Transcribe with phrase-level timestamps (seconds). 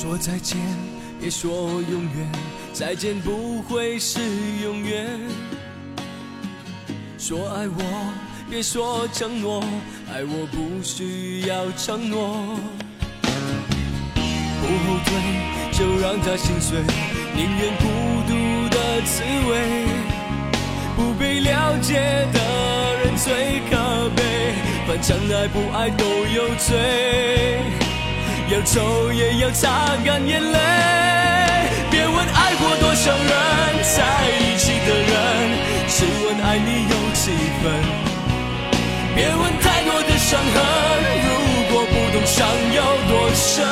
[0.00, 0.56] 说再见
[1.18, 2.30] 别说永远，
[2.72, 4.20] 再见不会是
[4.62, 5.18] 永远。
[7.18, 8.12] 说爱我，
[8.48, 9.60] 别说承诺，
[10.08, 12.56] 爱我不需要承诺。
[14.60, 15.10] 不后退，
[15.72, 16.78] 就让他心碎，
[17.34, 17.84] 宁愿孤
[18.28, 19.50] 独的滋味。
[20.94, 21.94] 不被了解
[22.32, 22.38] 的
[23.02, 24.22] 人最可悲，
[24.86, 27.87] 反正爱不爱都有罪。
[28.50, 30.58] 要走也要擦干眼泪，
[31.90, 33.28] 别问爱过多少人，
[33.82, 35.12] 在一起的人，
[35.86, 37.70] 只问爱你有几分。
[39.14, 40.56] 别问太多的伤痕，
[41.26, 41.28] 如
[41.70, 43.66] 果不懂伤有多深。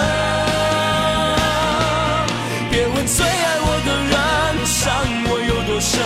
[2.70, 4.14] 别问最爱我的人，
[4.66, 4.84] 伤
[5.30, 5.98] 我有多深，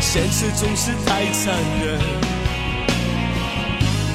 [0.00, 1.86] 现实总是太残忍。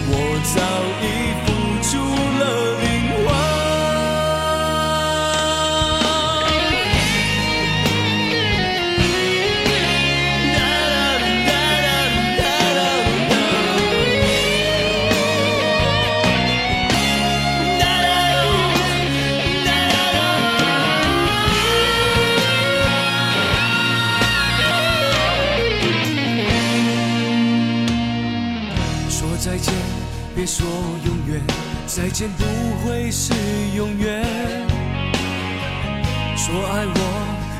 [0.09, 0.17] 我
[0.55, 0.57] 早
[1.03, 1.05] 已
[1.45, 1.47] 付
[1.89, 1.91] 出
[2.39, 2.43] 了
[32.13, 32.45] 见不
[32.85, 33.33] 会是
[33.75, 34.23] 永远。
[36.37, 36.97] 说爱我，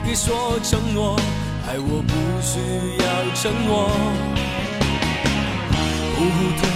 [0.05, 1.19] 别说承诺，
[1.67, 2.59] 爱我不需
[3.01, 3.89] 要承诺。
[6.15, 6.69] 不后退，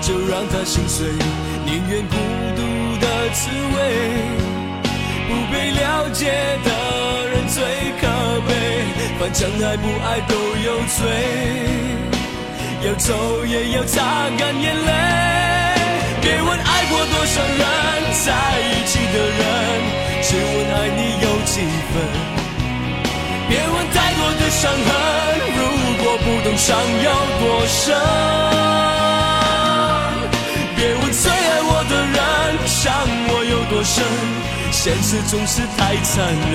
[0.00, 1.06] 就让他心碎，
[1.66, 2.16] 宁愿孤
[2.56, 2.62] 独
[2.98, 3.76] 的滋味。
[5.28, 6.32] 不被了解
[6.64, 7.60] 的人最
[8.00, 8.08] 可
[8.48, 8.50] 悲，
[9.20, 10.34] 反正爱不爱都
[10.64, 10.96] 有罪。
[12.86, 14.92] 要走也要擦干眼泪，
[16.22, 17.64] 别问爱过多少人，
[18.24, 18.26] 在
[18.60, 19.42] 一起的人，
[20.22, 21.54] 只问爱你有几
[21.90, 21.94] 分。
[23.48, 24.90] 别问太多的伤痕，
[25.56, 25.60] 如
[26.02, 26.68] 果不懂伤
[27.04, 27.08] 有
[27.40, 27.96] 多深。
[30.76, 32.18] 别问最爱我的人，
[32.66, 32.84] 伤
[33.30, 34.04] 我有多深，
[34.70, 36.12] 现实总是太残
[36.52, 36.54] 忍。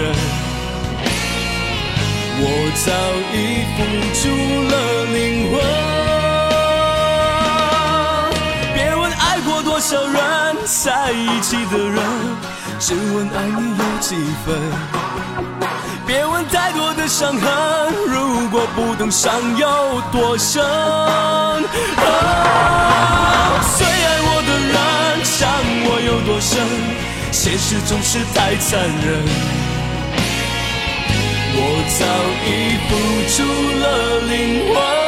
[2.46, 2.46] 我
[2.86, 2.92] 早
[3.34, 3.36] 已
[3.74, 3.78] 付
[4.20, 4.22] 出
[4.70, 4.74] 了
[5.14, 5.18] 灵
[5.52, 6.03] 魂。
[9.84, 10.16] 少人
[10.66, 12.02] 在一起的人，
[12.80, 14.56] 只问爱你有几分。
[16.08, 20.64] 别问太多的伤痕，如果不懂伤有多深。
[23.76, 25.50] 最爱我的人，伤
[25.84, 26.64] 我有多深，
[27.34, 29.22] 现实总是太残忍。
[31.56, 31.60] 我
[32.00, 32.06] 早
[32.48, 32.90] 已付
[33.36, 33.44] 出
[33.82, 33.84] 了
[34.30, 34.32] 灵
[34.74, 35.03] 魂。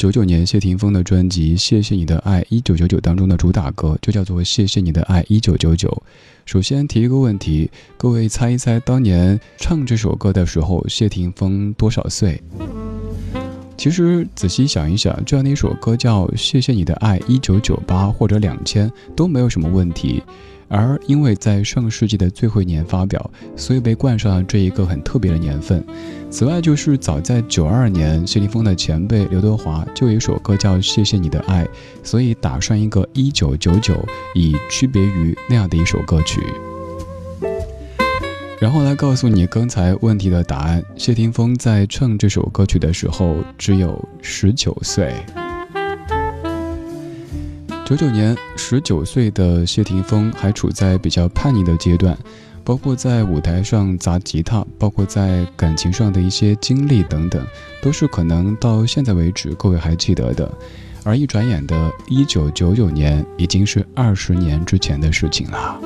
[0.00, 5.90] 九九年谢霆锋的专辑《谢谢你的爱》一九九九当中的主打歌就叫做《谢谢你的爱一九九九》。
[6.46, 12.42] 首先提一个问题，各位猜一猜，当年唱这首歌的时候，谢霆锋多少岁？
[13.76, 20.22] 其实仔细想一想，这样的一首歌叫《谢谢你的爱一九九八》或者两千都没有什么问题。
[20.70, 25.84] 而因为在上个世纪的最后一年发表，所以被冠上了这一个很特别的年份。
[26.30, 31.64] 此外，就是早在九二年，谢霆锋的前辈刘德华就有一首歌叫《谢谢你的爱》，
[32.04, 33.96] 所以打上一个一九九九，
[34.34, 36.40] 以区别于那样的一首歌曲。
[38.60, 45.12] 然后来告诉你刚才问题的答案：谢霆锋在唱这首歌曲的时候只有十九岁。
[47.90, 52.16] 九九年，十九岁的谢霆锋还处在比较叛逆的阶段，
[52.62, 57.44] 包括在舞台上砸吉他，包括在感情上的一些经历等等，
[57.82, 60.48] 都是可能到现在为止各位还记得的。
[61.02, 65.76] 而一转眼的一九九九年，已经是二十年之前的事情了。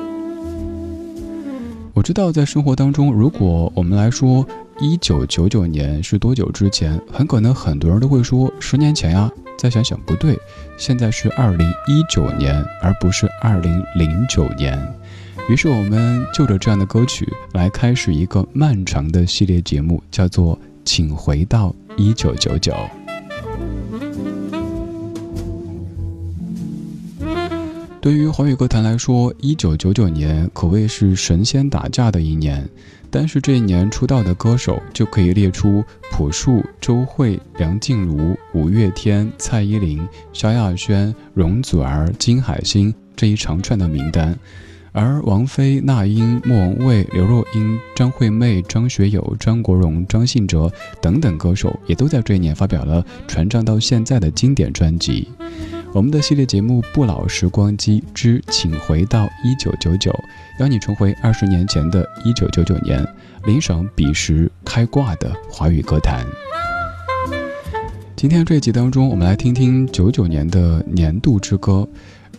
[1.95, 4.45] 我知道，在生活当中，如果我们来说
[4.79, 9.31] 一九九九年是多久之前，很可能很多人都会说十年前呀。
[9.57, 10.37] 再想想不对，
[10.77, 14.79] 现在是二零一九年，而不是二零零九年。
[15.47, 22.71] 于是我们就着这样的歌曲来开始一个漫长的系列节目，叫做《请回到一九九九》。
[28.05, 32.63] 对于华语歌坛来说，一九九九年可谓是神仙打架的一年。
[33.09, 44.37] 但是这一年出道的歌手就可以列出朴树、周蕙、梁静茹、五月天、蔡依林、萧亚轩、容祖儿、金海心这一长串的名单。
[44.91, 55.27] 而王菲、那英、莫文蔚、刘若英、张惠妹、张学友、张国荣、张信哲等等歌手，也都在这一年发表了传唱到现在的经典专辑。
[55.95, 60.11] 我们的系列节目《不老时光机之请回到一九九九》，
[60.59, 63.01] 邀你重回二十年前的一九九九年，
[63.45, 66.25] 领赏彼时开挂的华语歌坛。
[68.13, 71.87] 今天这一集当中，我们来听听九九年的年度之歌。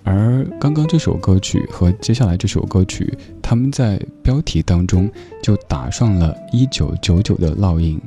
[0.05, 3.11] 而刚刚这首歌曲和接下来这首歌曲，
[3.41, 5.11] 他们在标题当中
[5.43, 7.99] 就打上了一九九九的烙印。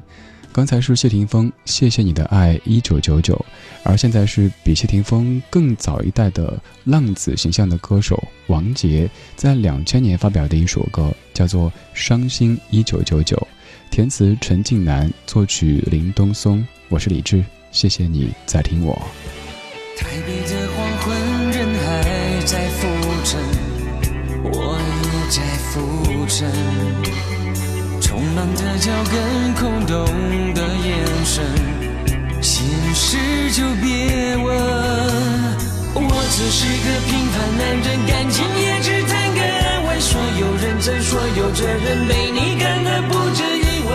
[0.51, 3.43] 刚才是谢霆锋《谢谢你的爱》一九九九，
[3.83, 13.35] 而现在是比谢霆锋更早一代的浪子形象的歌手王杰在两千年发表的一首歌，叫做《伤心一九九九》，
[13.89, 16.65] 填词陈近南，作曲林东松。
[16.89, 18.93] 我是李志，谢谢你在听我。
[19.97, 22.87] 台北的黄昏，人还在浮
[23.23, 23.39] 沉，
[24.51, 26.51] 我也在浮沉。
[28.01, 30.05] 匆忙的脚跟，空洞
[30.53, 31.45] 的眼神，
[32.41, 33.17] 心事
[33.51, 34.47] 就别问。
[35.95, 39.99] 我只是个平凡男人，感情也只谈个安稳。
[39.99, 43.89] 所有认真，所有责任，被你看得不值一问。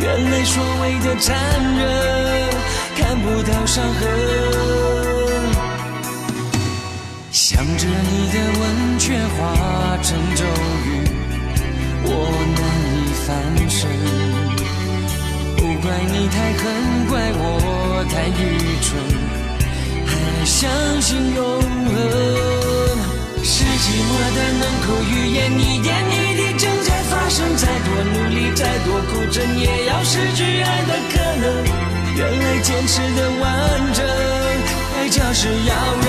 [0.00, 1.36] 原来所谓的残
[1.76, 1.84] 忍，
[2.96, 4.08] 看不到伤痕。
[7.30, 10.44] 想着你的吻，却化成咒
[10.86, 10.88] 语，
[12.04, 12.08] 我
[12.56, 12.60] 难
[12.96, 13.28] 以翻
[13.68, 14.15] 身。
[15.82, 16.62] 怪你太狠，
[17.08, 18.40] 怪我太愚
[18.82, 18.88] 蠢，
[20.06, 20.10] 还
[20.44, 20.70] 相
[21.00, 21.92] 信永恒。
[23.42, 27.36] 是寂寞的能口语言，一点一滴正在发生。
[27.56, 31.44] 再多努力，再多苦撑，也要失去爱的可能。
[32.16, 33.46] 原来坚持的完
[33.92, 34.04] 整，
[34.94, 35.74] 代价是要
[36.06, 36.08] 让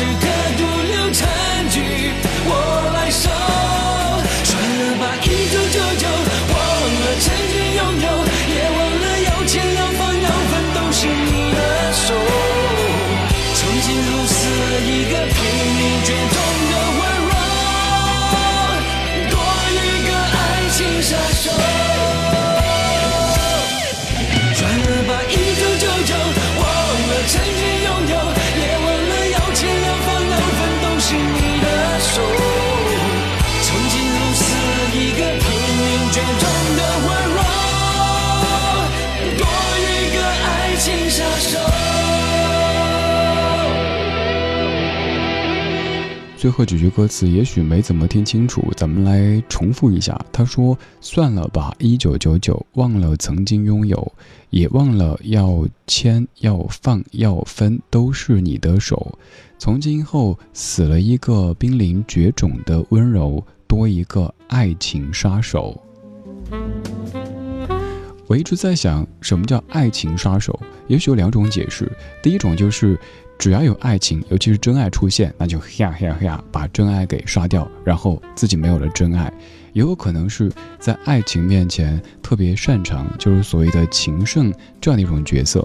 [0.00, 0.37] 如果
[46.48, 50.18] 最后几句歌词也许没怎么听清楚，咱们来重复一下。
[50.32, 54.10] 他说：“算了吧，一九九九，忘了曾经拥有，
[54.48, 59.18] 也忘了要牵要放要分都是你的手。
[59.58, 65.78] 从今后死了一个濒临绝种的温柔，多一个爱情杀手。
[68.26, 70.58] 我一直在想，什么叫爱情杀手？
[70.86, 71.92] 也许有两种解释。
[72.22, 72.98] 第一种就是，
[73.38, 79.32] 只要有爱情，尤其是真爱出现，那就呀呀呀，把真爱给刷掉，然后自己没有了真爱。
[79.74, 85.64] 也有可能是在爱情面前特别擅长，就是所谓的情圣这样的一种角色。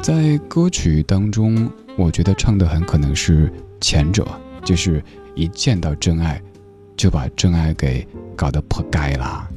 [0.00, 4.24] 在歌曲当中，我觉得唱的很可能是前者，
[4.64, 5.02] 就是
[5.34, 6.40] 一见到真爱，
[6.96, 9.48] 就把真爱给搞得破盖了。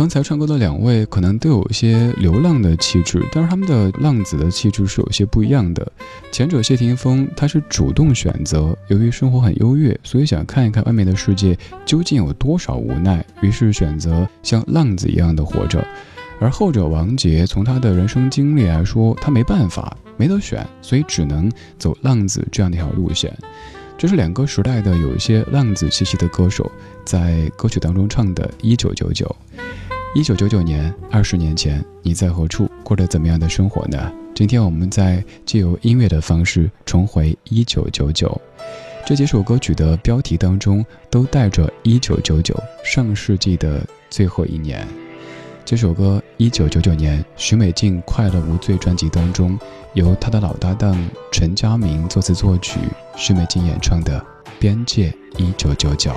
[0.00, 5.92] 刚才唱歌的两位可能都有一些流浪的气质，但是他们的浪子的气质是有些不一样的。
[6.32, 11.54] 前者谢霆锋，他是主动选择，由于生活很优越，所以想看一看外面的世界
[11.84, 15.86] 究竟有多少无奈，于是选择像浪子一样的活着。
[16.40, 23.30] 而后者王杰，从他的人生经历来说，他没办法，没得选，所以只能走浪子这样的一条路线。
[23.98, 26.72] 这是两个时代的有一些浪子气息的歌手
[27.04, 29.26] 在歌曲当中唱的《一九九九》。
[30.12, 34.10] 一九九九年，二十年前，你在何处过着怎么样的生活呢？
[34.34, 38.40] 今天我们在借由音乐的方式重回一九九九，
[39.06, 44.84] 这几首歌曲的标题当中都带着一九九九，上世纪的最后一年。
[45.64, 49.56] 这首歌一九九九年许美静《快乐无罪》专辑当中，
[49.94, 52.80] 由她的老搭档陈佳明作词作曲，
[53.16, 54.18] 许美静演唱的
[54.58, 56.10] 《边界一九九九》。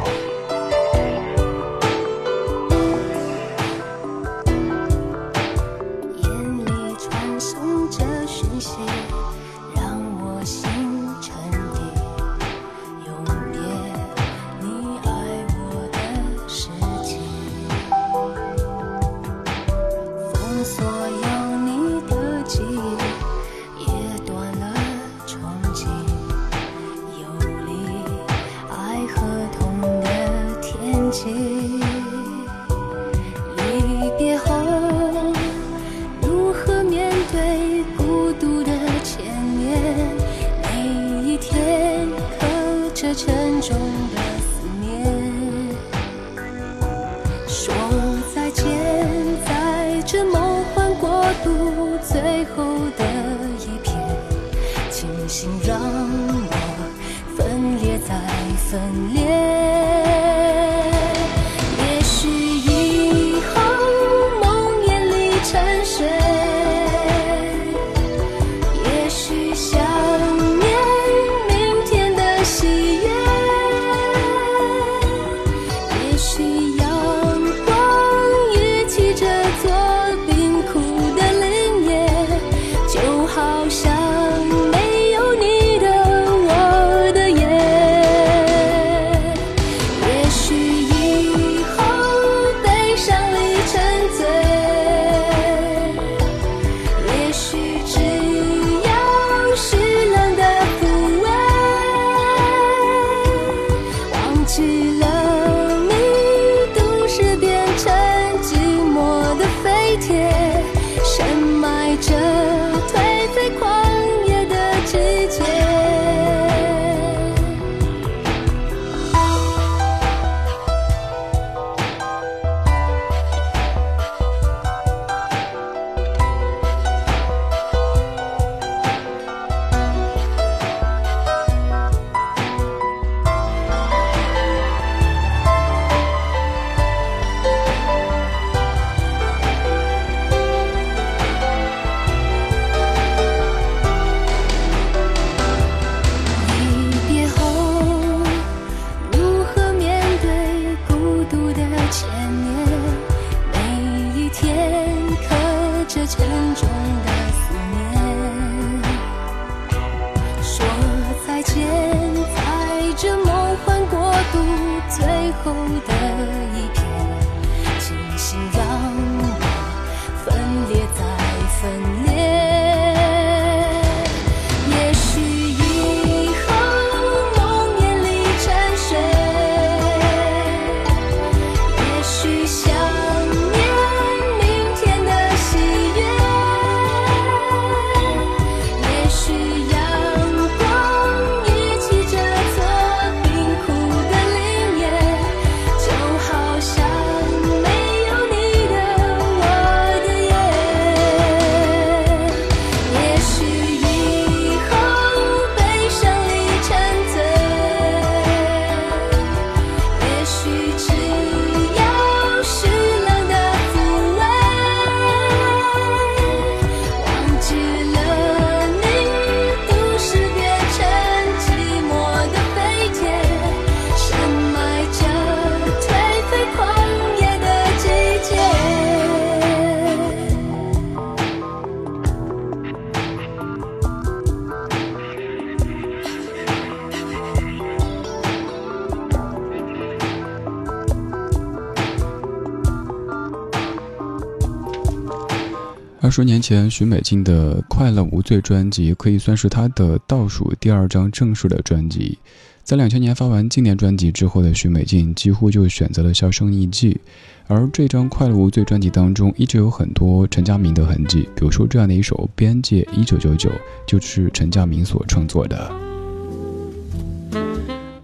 [246.15, 252.20] 十年前，许美静的《快乐无罪》专辑可以算是她的倒数第二张正式的专辑。
[252.63, 257.01] 在两千年发完纪念专辑之后的许美静，几乎就选择了销声匿迹。
[257.48, 263.50] 而这张《快乐无罪》专辑当中，一直有很多陈佳明的痕迹，比如说这样的一首《边界一九九九》，
[263.88, 265.93] 就是陈佳明所创作的。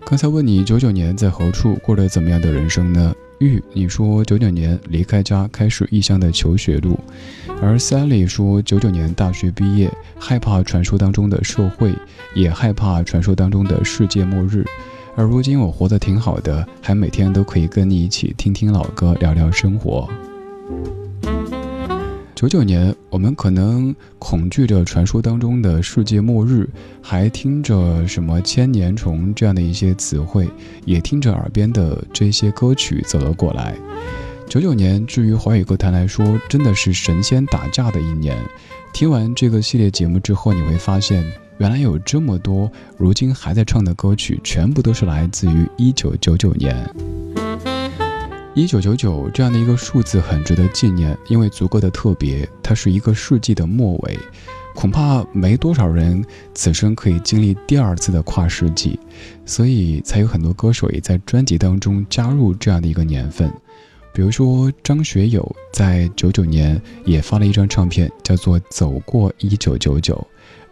[0.09, 3.13] 刚才问你九九年在何处过了怎么样的人生呢？
[3.37, 6.99] 玉，你说九九年离开家开始异乡的求学路，
[7.61, 9.87] 而 Sally 说九九年大学毕业，
[10.17, 11.93] 害怕传说当中的社会，
[12.33, 14.65] 也害怕传说当中的世界末日。
[15.15, 20.09] 而如今我活得挺好的，还每天都可以跟你一起听听老歌，聊聊生活。
[22.39, 26.69] 九九年，我们可能恐惧着传说当中的世界末日，
[27.01, 30.47] 还听着什么千年虫这样的一些词汇，
[30.85, 33.75] 也听着耳边的这些歌曲走了过来。
[34.47, 38.37] 九九年，至于华语歌坛来说，真的是神仙打架的一年。
[38.93, 41.21] 听完这个系列节目之后，你会发现，
[41.57, 46.89] 原来有这么多如今还在唱的歌曲，全部都是来自于一九九九年。
[48.59, 52.45] 一九九九这样的一个数字很值得纪念，因为足够的特别。
[52.61, 54.19] 它是一个世纪的末尾，
[54.75, 56.21] 恐怕没多少人
[56.53, 58.99] 此生可以经历第二次的跨世纪，
[59.45, 63.49] 所以才有很多歌手也在专辑当中加入这样的一个年份。
[64.11, 70.15] 比如说张学友在九九年也发了一张唱片，叫做《走过一九九九》，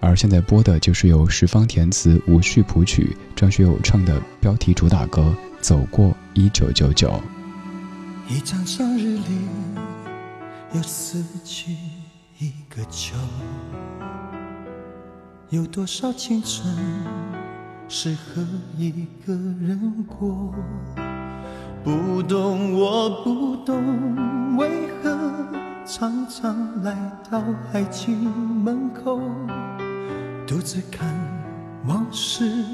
[0.01, 7.07] 而现在播的就是由十方填词、吴旭谱曲，张学友唱的标题主打歌《走过一九九九》。
[8.29, 9.47] 一张生日里，
[10.73, 11.71] 又死去
[12.39, 13.15] 一个秋。
[15.49, 16.75] 有多少青春
[17.87, 18.45] 是和
[18.77, 20.53] 一个人过？
[21.85, 25.17] 不懂，我不懂，为何
[25.85, 26.93] 常常来
[27.31, 29.21] 到爱情门口，
[30.45, 31.07] 独自看
[31.85, 32.65] 往事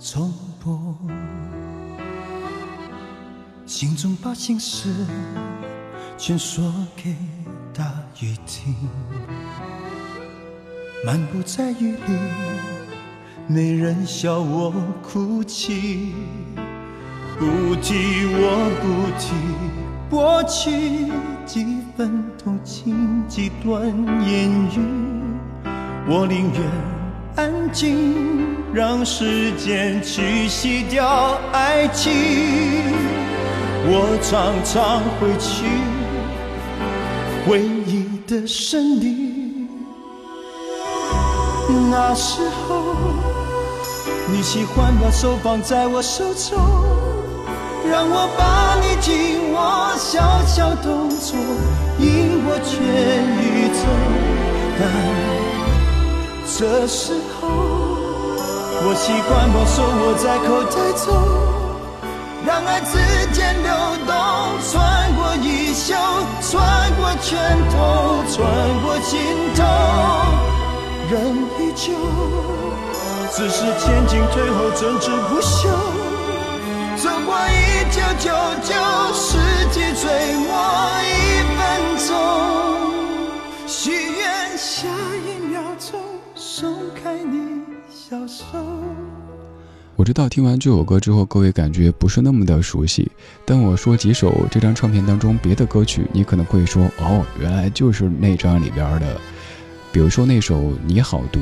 [0.00, 0.96] 重播。
[3.76, 4.88] 心中把心事
[6.16, 7.12] 全说给
[7.76, 8.72] 大雨听，
[11.04, 12.12] 漫步在雨里，
[13.48, 16.14] 没人笑我哭泣。
[17.36, 19.34] 不提我不提
[20.08, 21.10] 过去
[21.44, 23.88] 几分同情几段
[24.24, 24.78] 言语，
[26.06, 26.62] 我宁愿
[27.34, 28.14] 安静，
[28.72, 32.12] 让时间去洗掉爱情。
[33.86, 35.66] 我常常回去
[37.46, 39.68] 回忆的森林，
[41.90, 42.82] 那时候
[44.32, 46.58] 你喜欢把手放在我手中，
[47.90, 51.36] 让我把你紧握，小小动作
[51.98, 52.72] 引我全
[53.36, 53.84] 宇宙。
[54.80, 54.82] 但
[56.56, 57.48] 这时候，
[58.86, 61.53] 我习惯把手握在口袋中。
[62.46, 62.98] 让爱之
[63.32, 63.72] 间流
[64.06, 64.14] 动，
[64.70, 65.94] 穿过衣袖，
[66.42, 68.38] 穿过拳头，穿
[68.82, 69.18] 过心
[69.56, 69.64] 头，
[71.10, 71.14] 人
[71.58, 71.92] 依旧，
[73.32, 75.70] 只是前进退后，争执不休。
[76.96, 77.52] 走过一
[77.90, 78.30] 九九
[78.62, 78.72] 九，
[79.14, 79.38] 世
[79.72, 80.04] 纪最
[80.36, 80.48] 末
[81.02, 81.12] 一
[81.56, 81.60] 分
[82.06, 82.10] 钟，
[83.66, 84.86] 许愿下
[85.26, 85.98] 一秒钟
[86.34, 88.44] 松开你小手。
[89.96, 93.08] 我知道听完这首歌之后，各位感觉不是那么的熟悉。
[93.44, 99.20] 但我说几首这张唱片当中别的歌曲，你可能会说：“哦，原来就是那张里边的。”
[99.92, 101.38] 比如说那首《你好毒》，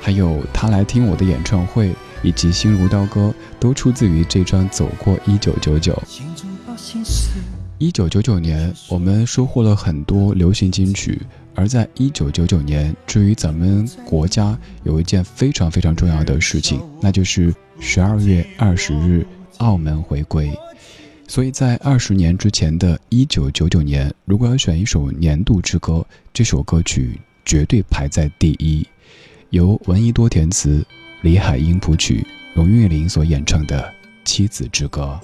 [0.00, 1.88] 还有《他来听我的演唱会》，
[2.22, 3.28] 以及《心如刀割》，
[3.60, 5.92] 都出自于这张《走过一九九九》。
[7.78, 11.20] 一九九九年，我们收获了很多流行金曲。
[11.54, 19.26] 而在一九九九年，至于咱们国家有一件非常非常重要的事情，那就是十二月二十日
[19.58, 20.50] 澳门回归。
[21.28, 28.86] 所以在二十年之前的一九九九年，如果要选一首年度之歌，这首歌曲绝对排在第一。
[29.50, 30.82] 由闻一多填词，
[31.20, 33.82] 李海英谱曲，荣韵玲所演唱的
[34.24, 35.20] 《妻子之歌》。